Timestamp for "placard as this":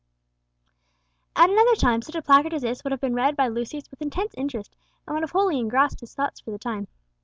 2.23-2.83